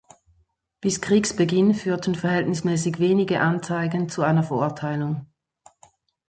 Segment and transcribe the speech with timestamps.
[0.79, 5.27] Bis Kriegsbeginn führten verhältnismäßig wenige Anzeigen zu einer Verurteilung.